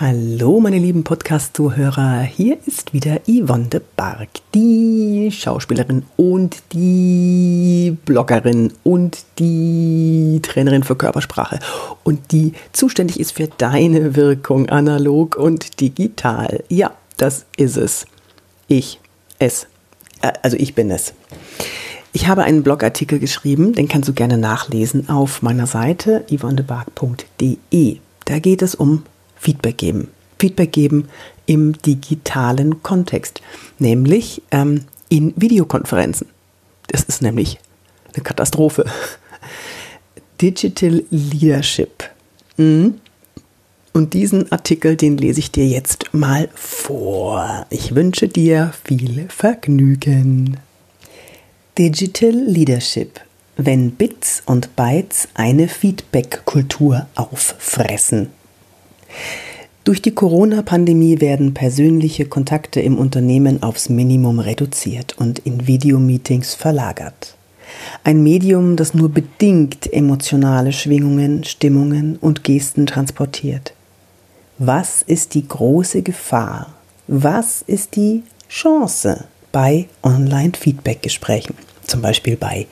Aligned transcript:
Hallo, 0.00 0.58
meine 0.58 0.80
lieben 0.80 1.04
Podcast-Zuhörer. 1.04 2.22
Hier 2.22 2.58
ist 2.66 2.92
wieder 2.92 3.20
Yvonne 3.28 3.66
de 3.66 3.80
Barg, 3.94 4.28
die 4.52 5.30
Schauspielerin 5.30 6.02
und 6.16 6.56
die 6.72 7.96
Bloggerin 8.04 8.72
und 8.82 9.24
die 9.38 10.40
Trainerin 10.42 10.82
für 10.82 10.96
Körpersprache 10.96 11.60
und 12.02 12.32
die 12.32 12.54
zuständig 12.72 13.20
ist 13.20 13.36
für 13.36 13.46
deine 13.46 14.16
Wirkung 14.16 14.68
analog 14.68 15.36
und 15.36 15.80
digital. 15.80 16.64
Ja, 16.68 16.90
das 17.16 17.46
ist 17.56 17.76
es. 17.76 18.06
Ich, 18.66 18.98
es. 19.38 19.68
Äh, 20.22 20.32
also 20.42 20.56
ich 20.56 20.74
bin 20.74 20.90
es. 20.90 21.14
Ich 22.12 22.26
habe 22.26 22.42
einen 22.42 22.64
Blogartikel 22.64 23.20
geschrieben, 23.20 23.74
den 23.74 23.86
kannst 23.86 24.08
du 24.08 24.12
gerne 24.12 24.38
nachlesen 24.38 25.08
auf 25.08 25.40
meiner 25.40 25.68
Seite 25.68 26.24
yvonnebarg.de. 26.28 27.98
Da 28.24 28.38
geht 28.40 28.62
es 28.62 28.74
um 28.74 29.04
Feedback 29.44 29.78
geben. 29.78 30.08
Feedback 30.38 30.72
geben 30.72 31.08
im 31.46 31.80
digitalen 31.80 32.82
Kontext, 32.82 33.40
nämlich 33.78 34.42
ähm, 34.50 34.86
in 35.08 35.32
Videokonferenzen. 35.36 36.28
Das 36.88 37.02
ist 37.02 37.22
nämlich 37.22 37.58
eine 38.12 38.22
Katastrophe. 38.22 38.84
Digital 40.40 41.04
Leadership. 41.10 42.10
Mhm. 42.56 42.94
Und 43.92 44.14
diesen 44.14 44.50
Artikel, 44.50 44.96
den 44.96 45.18
lese 45.18 45.38
ich 45.38 45.52
dir 45.52 45.68
jetzt 45.68 46.12
mal 46.12 46.48
vor. 46.54 47.64
Ich 47.70 47.94
wünsche 47.94 48.26
dir 48.26 48.72
viel 48.84 49.26
Vergnügen. 49.28 50.56
Digital 51.78 52.32
Leadership. 52.32 53.20
Wenn 53.56 53.92
Bits 53.92 54.42
und 54.46 54.74
Bytes 54.74 55.28
eine 55.34 55.68
Feedback-Kultur 55.68 57.06
auffressen. 57.14 58.30
Durch 59.84 60.00
die 60.00 60.14
Corona-Pandemie 60.14 61.20
werden 61.20 61.52
persönliche 61.52 62.24
Kontakte 62.24 62.80
im 62.80 62.96
Unternehmen 62.96 63.62
aufs 63.62 63.90
Minimum 63.90 64.38
reduziert 64.38 65.14
und 65.18 65.40
in 65.40 65.66
Videomeetings 65.66 66.54
verlagert. 66.54 67.36
Ein 68.02 68.22
Medium, 68.22 68.76
das 68.76 68.94
nur 68.94 69.10
bedingt 69.10 69.92
emotionale 69.92 70.72
Schwingungen, 70.72 71.44
Stimmungen 71.44 72.16
und 72.16 72.44
Gesten 72.44 72.86
transportiert. 72.86 73.74
Was 74.58 75.02
ist 75.02 75.34
die 75.34 75.46
große 75.46 76.02
Gefahr? 76.02 76.72
Was 77.06 77.60
ist 77.60 77.96
die 77.96 78.22
Chance 78.48 79.24
bei 79.52 79.86
Online-Feedback-Gesprächen? 80.02 81.56
Zum 81.86 82.00
Beispiel 82.00 82.36
bei 82.36 82.66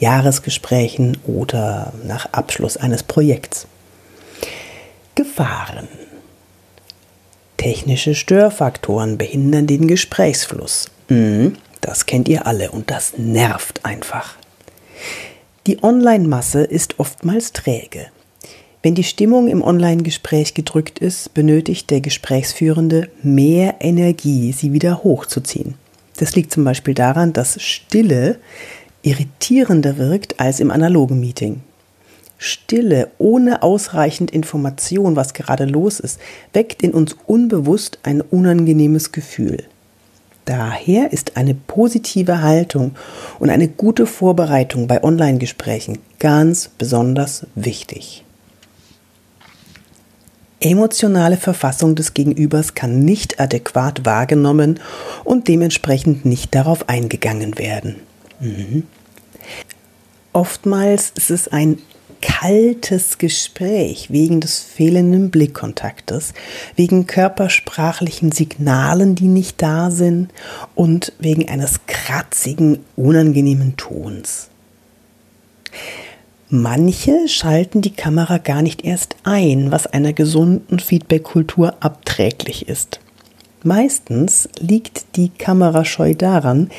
Jahresgesprächen 0.00 1.16
oder 1.26 1.94
nach 2.06 2.32
Abschluss 2.32 2.76
eines 2.76 3.02
Projekts. 3.02 3.66
Gefahren. 5.18 5.88
Technische 7.56 8.14
Störfaktoren 8.14 9.18
behindern 9.18 9.66
den 9.66 9.88
Gesprächsfluss. 9.88 10.92
Mhm, 11.08 11.56
das 11.80 12.06
kennt 12.06 12.28
ihr 12.28 12.46
alle 12.46 12.70
und 12.70 12.88
das 12.88 13.18
nervt 13.18 13.84
einfach. 13.84 14.36
Die 15.66 15.82
Online-Masse 15.82 16.62
ist 16.62 17.00
oftmals 17.00 17.52
träge. 17.52 18.06
Wenn 18.84 18.94
die 18.94 19.02
Stimmung 19.02 19.48
im 19.48 19.60
Online-Gespräch 19.60 20.54
gedrückt 20.54 21.00
ist, 21.00 21.34
benötigt 21.34 21.90
der 21.90 22.00
Gesprächsführende 22.00 23.10
mehr 23.20 23.74
Energie, 23.80 24.52
sie 24.52 24.72
wieder 24.72 25.02
hochzuziehen. 25.02 25.74
Das 26.18 26.36
liegt 26.36 26.52
zum 26.52 26.62
Beispiel 26.62 26.94
daran, 26.94 27.32
dass 27.32 27.60
Stille 27.60 28.38
irritierender 29.02 29.98
wirkt 29.98 30.38
als 30.38 30.60
im 30.60 30.70
analogen 30.70 31.18
Meeting. 31.18 31.62
Stille 32.38 33.10
ohne 33.18 33.62
ausreichend 33.62 34.30
Information, 34.30 35.16
was 35.16 35.34
gerade 35.34 35.64
los 35.64 35.98
ist, 35.98 36.20
weckt 36.52 36.82
in 36.82 36.92
uns 36.92 37.16
unbewusst 37.26 37.98
ein 38.04 38.20
unangenehmes 38.20 39.12
Gefühl. 39.12 39.64
Daher 40.44 41.12
ist 41.12 41.36
eine 41.36 41.54
positive 41.54 42.40
Haltung 42.40 42.94
und 43.38 43.50
eine 43.50 43.68
gute 43.68 44.06
Vorbereitung 44.06 44.86
bei 44.86 45.04
Online-Gesprächen 45.04 45.98
ganz 46.20 46.70
besonders 46.78 47.46
wichtig. 47.54 48.24
Emotionale 50.60 51.36
Verfassung 51.36 51.94
des 51.94 52.14
Gegenübers 52.14 52.74
kann 52.74 53.04
nicht 53.04 53.38
adäquat 53.38 54.06
wahrgenommen 54.06 54.80
und 55.22 55.48
dementsprechend 55.48 56.24
nicht 56.24 56.54
darauf 56.54 56.88
eingegangen 56.88 57.58
werden. 57.58 57.96
Mhm. 58.40 58.84
Oftmals 60.32 61.12
ist 61.14 61.30
es 61.30 61.48
ein 61.48 61.78
kaltes 62.20 63.18
Gespräch 63.18 64.10
wegen 64.10 64.40
des 64.40 64.60
fehlenden 64.60 65.30
Blickkontaktes, 65.30 66.34
wegen 66.76 67.06
körpersprachlichen 67.06 68.32
Signalen, 68.32 69.14
die 69.14 69.28
nicht 69.28 69.60
da 69.62 69.90
sind 69.90 70.30
und 70.74 71.12
wegen 71.18 71.48
eines 71.48 71.80
kratzigen, 71.86 72.80
unangenehmen 72.96 73.76
Tons. 73.76 74.48
Manche 76.50 77.28
schalten 77.28 77.82
die 77.82 77.94
Kamera 77.94 78.38
gar 78.38 78.62
nicht 78.62 78.84
erst 78.84 79.16
ein, 79.22 79.70
was 79.70 79.86
einer 79.86 80.12
gesunden 80.14 80.78
Feedback-Kultur 80.78 81.74
abträglich 81.80 82.68
ist. 82.68 83.00
Meistens 83.64 84.48
liegt 84.58 85.16
die 85.16 85.28
Kamerascheu 85.28 86.14
daran, 86.14 86.70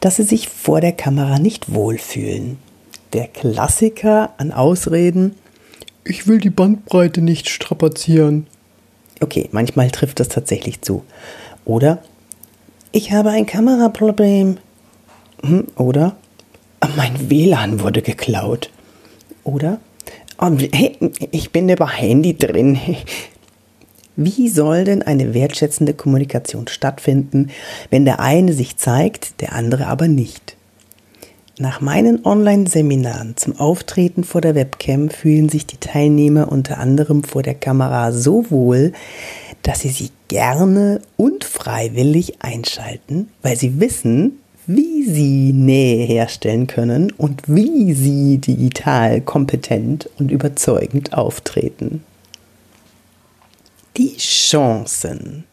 dass 0.00 0.16
sie 0.16 0.22
sich 0.22 0.48
vor 0.48 0.80
der 0.80 0.92
Kamera 0.92 1.38
nicht 1.38 1.72
wohlfühlen 1.74 2.58
der 3.16 3.28
Klassiker 3.28 4.34
an 4.36 4.52
Ausreden, 4.52 5.36
ich 6.04 6.26
will 6.26 6.38
die 6.38 6.50
Bandbreite 6.50 7.22
nicht 7.22 7.48
strapazieren. 7.48 8.46
Okay, 9.20 9.48
manchmal 9.52 9.90
trifft 9.90 10.20
das 10.20 10.28
tatsächlich 10.28 10.82
zu. 10.82 11.02
Oder 11.64 12.02
ich 12.92 13.12
habe 13.12 13.30
ein 13.30 13.46
Kameraproblem. 13.46 14.58
Hm, 15.42 15.66
oder 15.76 16.16
mein 16.94 17.30
WLAN 17.30 17.80
wurde 17.80 18.02
geklaut. 18.02 18.70
Oder 19.44 19.80
oh, 20.38 20.50
hey, 20.72 20.96
ich 21.30 21.50
bin 21.52 21.70
über 21.70 21.88
Handy 21.88 22.36
drin. 22.36 22.78
Wie 24.16 24.48
soll 24.50 24.84
denn 24.84 25.02
eine 25.02 25.32
wertschätzende 25.32 25.94
Kommunikation 25.94 26.68
stattfinden, 26.68 27.48
wenn 27.90 28.04
der 28.04 28.20
eine 28.20 28.52
sich 28.52 28.76
zeigt, 28.76 29.40
der 29.40 29.54
andere 29.54 29.86
aber 29.86 30.06
nicht? 30.06 30.55
Nach 31.58 31.80
meinen 31.80 32.26
Online-Seminaren 32.26 33.34
zum 33.38 33.58
Auftreten 33.58 34.24
vor 34.24 34.42
der 34.42 34.54
Webcam 34.54 35.08
fühlen 35.08 35.48
sich 35.48 35.64
die 35.64 35.78
Teilnehmer 35.78 36.52
unter 36.52 36.76
anderem 36.76 37.24
vor 37.24 37.42
der 37.42 37.54
Kamera 37.54 38.12
so 38.12 38.50
wohl, 38.50 38.92
dass 39.62 39.80
sie 39.80 39.88
sie 39.88 40.10
gerne 40.28 41.00
und 41.16 41.44
freiwillig 41.44 42.42
einschalten, 42.42 43.30
weil 43.40 43.56
sie 43.56 43.80
wissen, 43.80 44.38
wie 44.66 45.04
sie 45.04 45.54
Nähe 45.54 46.04
herstellen 46.04 46.66
können 46.66 47.10
und 47.12 47.44
wie 47.46 47.94
sie 47.94 48.36
digital 48.36 49.22
kompetent 49.22 50.10
und 50.18 50.30
überzeugend 50.30 51.14
auftreten. 51.14 52.04
Die 53.96 54.18
Chancen 54.18 55.44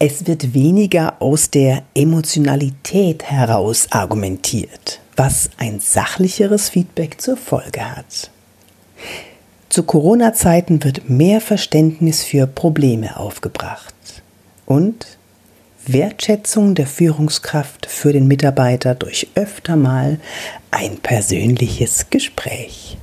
es 0.00 0.26
wird 0.26 0.54
weniger 0.54 1.20
aus 1.20 1.50
der 1.50 1.82
Emotionalität 1.94 3.24
heraus 3.24 3.88
argumentiert, 3.90 5.00
was 5.16 5.50
ein 5.58 5.80
sachlicheres 5.80 6.68
Feedback 6.68 7.20
zur 7.20 7.36
Folge 7.36 7.96
hat. 7.96 8.30
Zu 9.68 9.82
Corona-Zeiten 9.82 10.82
wird 10.84 11.10
mehr 11.10 11.40
Verständnis 11.40 12.22
für 12.22 12.46
Probleme 12.46 13.18
aufgebracht 13.18 13.94
und 14.66 15.18
Wertschätzung 15.86 16.74
der 16.74 16.86
Führungskraft 16.86 17.86
für 17.86 18.12
den 18.12 18.28
Mitarbeiter 18.28 18.94
durch 18.94 19.28
öfter 19.34 19.76
mal 19.76 20.20
ein 20.70 20.98
persönliches 20.98 22.10
Gespräch. 22.10 22.98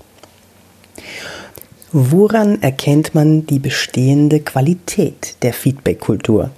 Woran 1.91 2.61
erkennt 2.61 3.16
man 3.16 3.45
die 3.45 3.59
bestehende 3.59 4.39
Qualität 4.39 5.37
der 5.41 5.53
Feedback-Kultur? 5.53 6.52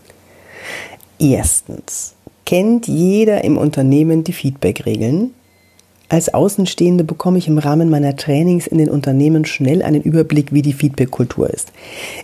Erstens. 1.20 2.14
Kennt 2.46 2.88
jeder 2.88 3.44
im 3.44 3.58
Unternehmen 3.58 4.24
die 4.24 4.34
Feedback-Regeln? 4.34 5.32
Als 6.10 6.34
Außenstehende 6.34 7.04
bekomme 7.04 7.38
ich 7.38 7.50
im 7.50 7.58
Rahmen 7.58 7.90
meiner 7.90 8.16
Trainings 8.16 8.68
in 8.68 8.78
den 8.78 8.90
Unternehmen 8.90 9.44
schnell 9.44 9.82
einen 9.82 10.02
Überblick, 10.02 10.54
wie 10.54 10.62
die 10.62 10.72
Feedback-Kultur 10.72 11.50
ist. 11.50 11.74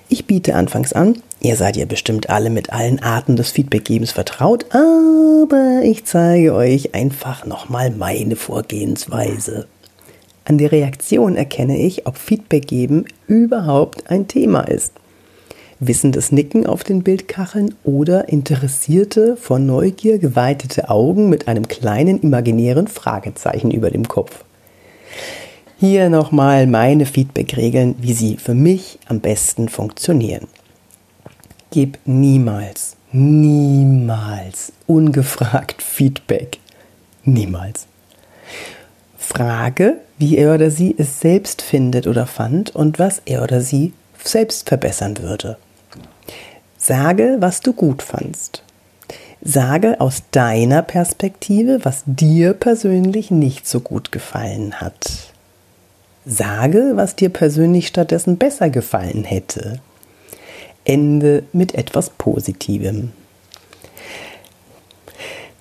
Ich 0.07 0.25
biete 0.25 0.55
anfangs 0.55 0.93
an, 0.93 1.17
ihr 1.41 1.57
seid 1.57 1.75
ja 1.75 1.85
bestimmt 1.85 2.29
alle 2.29 2.49
mit 2.49 2.71
allen 2.71 3.01
Arten 3.03 3.35
des 3.35 3.51
Feedbackgebens 3.51 4.11
vertraut, 4.11 4.67
aber 4.69 5.81
ich 5.83 6.05
zeige 6.05 6.53
euch 6.53 6.95
einfach 6.95 7.45
nochmal 7.45 7.91
meine 7.91 8.37
Vorgehensweise. 8.37 9.67
An 10.45 10.57
der 10.57 10.71
Reaktion 10.71 11.35
erkenne 11.35 11.77
ich, 11.77 12.07
ob 12.07 12.17
Feedback 12.17 12.67
geben 12.67 13.05
überhaupt 13.27 14.09
ein 14.09 14.29
Thema 14.29 14.61
ist 14.61 14.92
wissendes 15.79 16.31
Nicken 16.31 16.65
auf 16.65 16.83
den 16.83 17.03
Bildkacheln 17.03 17.75
oder 17.83 18.29
interessierte, 18.29 19.37
vor 19.37 19.59
Neugier 19.59 20.19
geweitete 20.19 20.89
Augen 20.89 21.29
mit 21.29 21.47
einem 21.47 21.67
kleinen 21.67 22.21
imaginären 22.21 22.87
Fragezeichen 22.87 23.71
über 23.71 23.91
dem 23.91 24.07
Kopf. 24.07 24.43
Hier 25.79 26.09
nochmal 26.09 26.67
meine 26.67 27.05
Feedback-Regeln, 27.05 27.95
wie 27.99 28.13
sie 28.13 28.37
für 28.37 28.53
mich 28.53 28.99
am 29.07 29.19
besten 29.19 29.67
funktionieren. 29.67 30.47
gebe 31.71 31.99
niemals, 32.05 32.95
niemals 33.11 34.71
ungefragt 34.87 35.81
Feedback. 35.81 36.59
Niemals. 37.25 37.87
Frage, 39.17 39.97
wie 40.17 40.37
er 40.37 40.53
oder 40.53 40.69
sie 40.69 40.95
es 40.97 41.19
selbst 41.19 41.61
findet 41.61 42.07
oder 42.07 42.27
fand 42.27 42.75
und 42.75 42.99
was 42.99 43.21
er 43.25 43.41
oder 43.43 43.61
sie 43.61 43.93
selbst 44.27 44.67
verbessern 44.67 45.17
würde. 45.19 45.57
Sage, 46.77 47.37
was 47.39 47.61
du 47.61 47.73
gut 47.73 48.01
fandst. 48.01 48.63
Sage 49.41 49.99
aus 49.99 50.23
deiner 50.31 50.81
Perspektive, 50.81 51.79
was 51.83 52.03
dir 52.05 52.53
persönlich 52.53 53.29
nicht 53.29 53.67
so 53.67 53.81
gut 53.81 54.11
gefallen 54.11 54.79
hat. 54.79 55.33
Sage, 56.25 56.93
was 56.95 57.15
dir 57.15 57.29
persönlich 57.29 57.87
stattdessen 57.87 58.37
besser 58.37 58.69
gefallen 58.69 59.25
hätte. 59.25 59.81
Ende 60.85 61.43
mit 61.51 61.75
etwas 61.75 62.09
Positivem. 62.09 63.11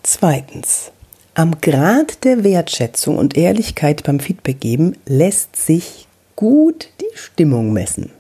Zweitens. 0.03 0.93
Am 1.35 1.61
Grad 1.63 2.25
der 2.25 2.45
Wertschätzung 2.45 3.17
und 3.17 3.39
Ehrlichkeit 3.39 4.05
beim 4.05 4.21
Feedback 4.21 4.61
geben 4.61 4.99
lässt 5.07 5.57
sich 5.57 6.07
gut 6.37 6.89
die 7.01 7.17
Stimmung 7.17 7.73
messen. 7.73 8.11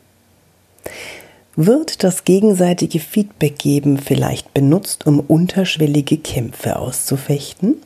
Wird 1.54 2.02
das 2.02 2.24
gegenseitige 2.24 2.98
Feedback 2.98 3.58
geben 3.58 3.98
vielleicht 3.98 4.54
benutzt, 4.54 5.06
um 5.06 5.20
unterschwellige 5.20 6.16
Kämpfe 6.16 6.76
auszufechten? 6.76 7.76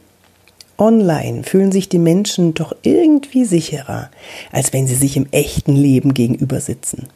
Online 0.78 1.42
fühlen 1.42 1.72
sich 1.72 1.88
die 1.88 1.98
Menschen 1.98 2.54
doch 2.54 2.76
irgendwie 2.82 3.44
sicherer, 3.44 4.10
als 4.52 4.72
wenn 4.72 4.86
sie 4.86 4.94
sich 4.94 5.16
im 5.16 5.26
echten 5.32 5.74
Leben 5.74 6.14
gegenüber 6.14 6.60
sitzen. 6.60 7.08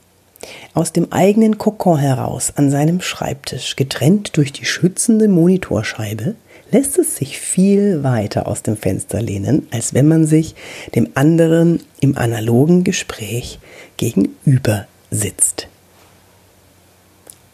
Aus 0.74 0.92
dem 0.92 1.12
eigenen 1.12 1.58
Kokon 1.58 1.98
heraus 1.98 2.52
an 2.56 2.70
seinem 2.70 3.00
Schreibtisch, 3.00 3.76
getrennt 3.76 4.36
durch 4.36 4.52
die 4.52 4.64
schützende 4.64 5.28
Monitorscheibe, 5.28 6.34
lässt 6.72 6.98
es 6.98 7.16
sich 7.16 7.38
viel 7.38 8.02
weiter 8.02 8.48
aus 8.48 8.62
dem 8.62 8.76
Fenster 8.76 9.20
lehnen, 9.20 9.68
als 9.70 9.92
wenn 9.94 10.08
man 10.08 10.26
sich 10.26 10.54
dem 10.94 11.10
anderen 11.14 11.80
im 12.00 12.16
analogen 12.16 12.82
Gespräch 12.82 13.58
gegenüber 13.98 14.86
sitzt. 15.10 15.69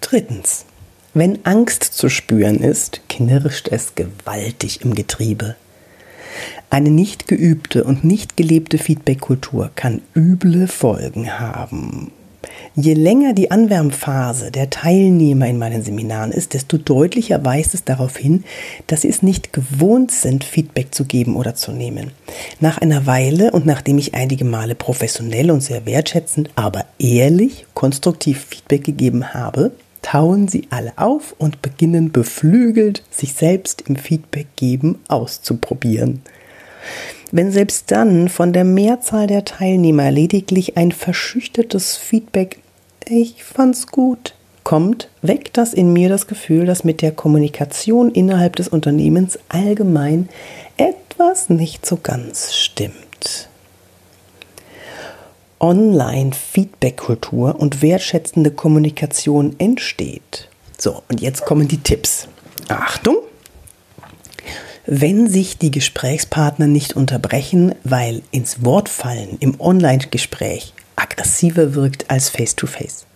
Drittens. 0.00 0.64
Wenn 1.14 1.44
Angst 1.44 1.84
zu 1.84 2.08
spüren 2.08 2.60
ist, 2.60 3.00
knirscht 3.08 3.68
es 3.68 3.94
gewaltig 3.94 4.82
im 4.82 4.94
Getriebe. 4.94 5.56
Eine 6.68 6.90
nicht 6.90 7.28
geübte 7.28 7.84
und 7.84 8.04
nicht 8.04 8.36
gelebte 8.36 8.76
Feedback-Kultur 8.76 9.70
kann 9.74 10.02
üble 10.14 10.68
Folgen 10.68 11.38
haben. 11.38 12.12
Je 12.74 12.92
länger 12.92 13.32
die 13.32 13.50
Anwärmphase 13.50 14.50
der 14.50 14.68
Teilnehmer 14.68 15.46
in 15.46 15.56
meinen 15.56 15.82
Seminaren 15.82 16.30
ist, 16.30 16.52
desto 16.52 16.76
deutlicher 16.76 17.42
weist 17.42 17.72
es 17.72 17.84
darauf 17.84 18.18
hin, 18.18 18.44
dass 18.86 19.00
sie 19.00 19.08
es 19.08 19.22
nicht 19.22 19.54
gewohnt 19.54 20.10
sind, 20.10 20.44
Feedback 20.44 20.94
zu 20.94 21.06
geben 21.06 21.36
oder 21.36 21.54
zu 21.54 21.72
nehmen. 21.72 22.10
Nach 22.60 22.76
einer 22.76 23.06
Weile 23.06 23.52
und 23.52 23.64
nachdem 23.64 23.96
ich 23.96 24.14
einige 24.14 24.44
Male 24.44 24.74
professionell 24.74 25.50
und 25.50 25.62
sehr 25.62 25.86
wertschätzend, 25.86 26.50
aber 26.54 26.84
ehrlich 26.98 27.64
konstruktiv 27.72 28.44
Feedback 28.50 28.84
gegeben 28.84 29.32
habe, 29.32 29.72
tauen 30.06 30.46
sie 30.46 30.68
alle 30.70 30.92
auf 30.94 31.34
und 31.36 31.62
beginnen 31.62 32.12
beflügelt, 32.12 33.02
sich 33.10 33.34
selbst 33.34 33.82
im 33.88 33.96
Feedback 33.96 34.46
geben 34.54 35.00
auszuprobieren. 35.08 36.22
Wenn 37.32 37.50
selbst 37.50 37.90
dann 37.90 38.28
von 38.28 38.52
der 38.52 38.62
Mehrzahl 38.62 39.26
der 39.26 39.44
Teilnehmer 39.44 40.12
lediglich 40.12 40.76
ein 40.76 40.92
verschüchtertes 40.92 41.96
Feedback 41.96 42.60
ich 43.08 43.42
fand's 43.42 43.88
gut 43.88 44.34
kommt, 44.62 45.08
weckt 45.22 45.56
das 45.56 45.74
in 45.74 45.92
mir 45.92 46.08
das 46.08 46.28
Gefühl, 46.28 46.66
dass 46.66 46.84
mit 46.84 47.02
der 47.02 47.12
Kommunikation 47.12 48.10
innerhalb 48.10 48.56
des 48.56 48.68
Unternehmens 48.68 49.38
allgemein 49.48 50.28
etwas 50.76 51.48
nicht 51.48 51.84
so 51.84 51.98
ganz 52.00 52.54
stimmt. 52.54 53.48
Online-Feedback-Kultur 55.60 57.58
und 57.58 57.82
wertschätzende 57.82 58.50
Kommunikation 58.50 59.54
entsteht. 59.58 60.48
So, 60.78 61.02
und 61.08 61.20
jetzt 61.20 61.44
kommen 61.44 61.68
die 61.68 61.78
Tipps. 61.78 62.28
Achtung! 62.68 63.18
Wenn 64.86 65.28
sich 65.28 65.58
die 65.58 65.70
Gesprächspartner 65.70 66.66
nicht 66.66 66.94
unterbrechen, 66.94 67.74
weil 67.82 68.22
ins 68.30 68.64
Wort 68.64 68.88
fallen 68.88 69.36
im 69.40 69.60
Online-Gespräch 69.60 70.74
aggressiver 70.94 71.74
wirkt 71.74 72.10
als 72.10 72.28
face-to-face. 72.28 73.02
-face. 73.02 73.06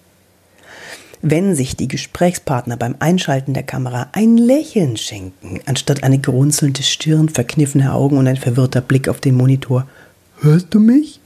Wenn 1.23 1.55
sich 1.55 1.77
die 1.77 1.89
Gesprächspartner 1.89 2.79
beim 2.79 2.97
Einschalten 2.99 3.53
der 3.53 3.63
Kamera 3.63 4.09
ein 4.13 4.39
Lächeln 4.39 4.97
schenken, 4.97 5.61
anstatt 5.67 6.03
eine 6.03 6.19
grunzelnde 6.19 6.83
Stirn, 6.83 7.29
verkniffene 7.29 7.93
Augen 7.93 8.17
und 8.17 8.27
ein 8.27 8.39
verwirrter 8.39 8.81
Blick 8.81 9.07
auf 9.07 9.21
den 9.21 9.35
Monitor, 9.35 9.87
hörst 10.41 10.69
du 10.71 10.81
mich? 10.81 11.20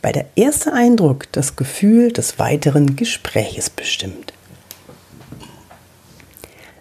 Bei 0.00 0.12
der 0.12 0.26
erste 0.36 0.72
Eindruck 0.72 1.30
das 1.32 1.56
Gefühl 1.56 2.12
des 2.12 2.38
weiteren 2.38 2.96
Gespräches 2.96 3.70
bestimmt. 3.70 4.32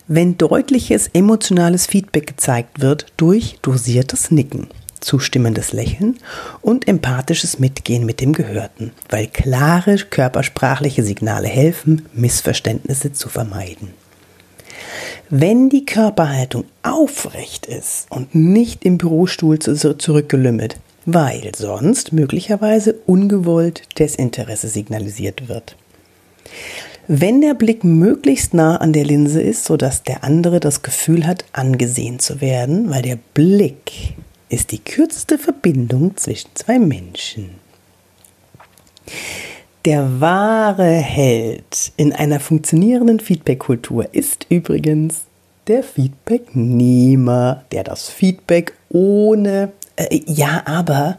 Wenn 0.08 0.38
deutliches 0.38 1.10
emotionales 1.14 1.86
Feedback 1.86 2.28
gezeigt 2.28 2.80
wird 2.80 3.08
durch 3.18 3.58
dosiertes 3.62 4.32
Nicken 4.32 4.68
zustimmendes 5.00 5.74
Lächeln 5.74 6.18
und 6.62 6.88
empathisches 6.88 7.60
Mitgehen 7.60 8.06
mit 8.06 8.20
dem 8.20 8.34
Gehörten, 8.34 8.92
weil 9.10 9.28
klare 9.28 9.98
körpersprachliche 9.98 11.04
Signale 11.04 11.48
helfen, 11.48 12.06
Missverständnisse 12.14 13.14
zu 13.14 13.30
vermeiden. 13.30 13.94
Wenn 15.30 15.70
die 15.70 15.86
Körperhaltung 15.86 16.66
aufrecht 16.84 17.66
ist 17.66 18.08
und 18.10 18.34
nicht 18.36 18.86
im 18.86 18.98
Bürostuhl 18.98 19.60
zurückgelümmelt, 19.60 20.78
weil 21.08 21.52
sonst 21.56 22.12
möglicherweise 22.12 22.94
ungewollt 23.06 23.98
Desinteresse 23.98 24.68
signalisiert 24.68 25.48
wird. 25.48 25.78
Wenn 27.08 27.40
der 27.40 27.54
Blick 27.54 27.86
möglichst 27.86 28.54
nah 28.54 28.76
an 28.76 28.92
der 28.92 29.06
Linse 29.06 29.42
ist, 29.42 29.64
sodass 29.64 30.04
der 30.04 30.26
andere 30.26 30.60
das 30.60 30.82
Gefühl 30.82 31.26
hat, 31.26 31.46
angesehen 31.54 32.20
zu 32.20 32.42
werden, 32.42 32.90
weil 32.90 33.04
der 33.04 33.18
Blick 33.34 34.16
ist 34.50 34.74
die 34.74 34.80
kürzeste 34.80 35.38
Verbindung 35.38 36.18
zwischen 36.18 36.50
zwei 36.56 36.78
Menschen. 36.78 37.52
Der 39.86 40.20
wahre 40.20 40.92
Held 40.92 41.94
in 41.96 42.12
einer 42.12 42.42
funktionierenden 42.42 43.22
Feedback-Kultur 43.22 44.14
ist 44.14 44.46
übrigens 44.50 45.22
der 45.68 45.84
Feedbacknehmer, 45.84 47.64
der 47.72 47.86
das 47.86 48.10
Feedback 48.10 48.74
ohne, 48.90 49.72
äh, 49.98 50.22
ja, 50.26 50.64
aber, 50.66 51.18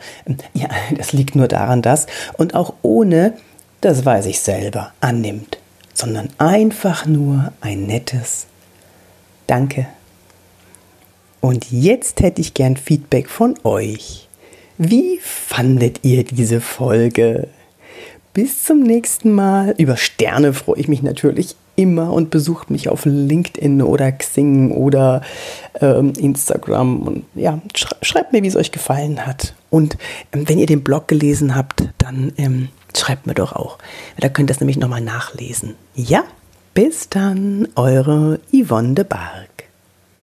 ja, 0.54 0.68
das 0.96 1.12
liegt 1.12 1.36
nur 1.36 1.48
daran, 1.48 1.82
dass, 1.82 2.06
und 2.36 2.54
auch 2.54 2.74
ohne, 2.82 3.34
das 3.80 4.04
weiß 4.04 4.26
ich 4.26 4.40
selber, 4.40 4.92
annimmt, 5.00 5.58
sondern 5.94 6.30
einfach 6.38 7.06
nur 7.06 7.52
ein 7.60 7.86
nettes 7.86 8.46
Danke 9.46 9.86
und 11.40 11.70
jetzt 11.70 12.20
hätte 12.20 12.40
ich 12.40 12.54
gern 12.54 12.76
Feedback 12.76 13.28
von 13.28 13.54
euch. 13.64 14.28
Wie 14.76 15.18
fandet 15.22 16.00
ihr 16.02 16.24
diese 16.24 16.60
Folge? 16.60 17.48
Bis 18.34 18.64
zum 18.64 18.82
nächsten 18.82 19.32
Mal. 19.32 19.74
Über 19.78 19.96
Sterne 19.96 20.52
freue 20.52 20.78
ich 20.78 20.88
mich 20.88 21.02
natürlich 21.02 21.56
immer 21.78 22.12
und 22.12 22.30
besucht 22.30 22.70
mich 22.70 22.88
auf 22.88 23.04
LinkedIn 23.04 23.82
oder 23.82 24.10
Xing 24.10 24.72
oder 24.72 25.22
ähm, 25.80 26.12
Instagram 26.18 27.02
und 27.02 27.24
ja, 27.34 27.60
schreibt 28.02 28.32
mir, 28.32 28.42
wie 28.42 28.48
es 28.48 28.56
euch 28.56 28.72
gefallen 28.72 29.24
hat. 29.24 29.54
Und 29.70 29.96
ähm, 30.32 30.48
wenn 30.48 30.58
ihr 30.58 30.66
den 30.66 30.82
Blog 30.82 31.06
gelesen 31.06 31.54
habt, 31.54 31.88
dann 31.98 32.32
ähm, 32.36 32.68
schreibt 32.96 33.28
mir 33.28 33.34
doch 33.34 33.52
auch. 33.52 33.78
Da 34.18 34.28
könnt 34.28 34.50
ihr 34.50 34.54
das 34.54 34.60
nämlich 34.60 34.78
nochmal 34.78 35.00
nachlesen. 35.00 35.76
Ja, 35.94 36.24
bis 36.74 37.08
dann, 37.08 37.68
eure 37.76 38.40
Yvonne 38.52 38.94
de 38.94 39.04
Barg. 39.04 39.57